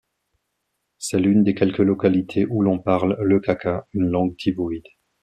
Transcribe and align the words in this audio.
C'est 0.97 1.19
l'une 1.19 1.43
des 1.43 1.53
quelques 1.53 1.77
localités 1.77 2.47
où 2.49 2.63
l'on 2.63 2.79
parle 2.79 3.17
le 3.21 3.39
caka, 3.39 3.85
une 3.93 4.09
langue 4.09 4.35
tivoïde. 4.35 4.87